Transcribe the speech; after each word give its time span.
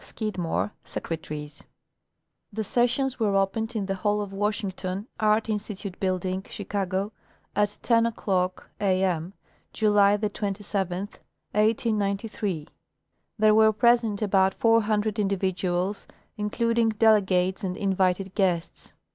SCIDMORE, 0.03 0.71
Secretaries 0.83 1.63
The 2.51 2.63
sessions 2.63 3.19
were 3.19 3.35
opened 3.37 3.75
in 3.75 3.85
the 3.85 3.93
hall 3.93 4.19
of 4.21 4.33
Washington, 4.33 5.07
Art 5.19 5.47
Institute 5.47 5.99
building, 5.99 6.43
Chicago; 6.49 7.11
at 7.55 7.77
10 7.83 8.07
o'clock 8.07 8.71
a 8.79 9.03
m, 9.03 9.35
July 9.73 10.17
27, 10.17 10.97
1893. 11.51 12.67
There 13.37 13.53
were 13.53 13.71
present 13.71 14.23
about 14.23 14.55
four 14.55 14.81
hundred 14.81 15.19
individuals, 15.19 16.07
including 16.35 16.89
delegates 16.89 17.63
and 17.63 17.77
invited 17.77 18.33
guests. 18.33 18.93